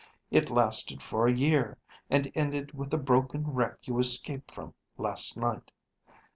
It 0.31 0.49
lasted 0.49 0.99
for 1.03 1.27
a 1.27 1.31
year, 1.31 1.77
and 2.09 2.31
ended 2.33 2.73
with 2.73 2.89
the 2.89 2.97
broken 2.97 3.51
wreck 3.53 3.75
you 3.83 3.99
escaped 3.99 4.51
from 4.51 4.73
last 4.97 5.37
night. 5.37 5.71